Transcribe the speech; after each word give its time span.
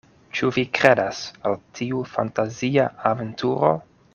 Ĉu 0.37 0.47
vi 0.55 0.63
kredas 0.77 1.19
al 1.49 1.59
tiu 1.81 2.01
fantazia 2.15 2.89
aventuro? 3.11 3.71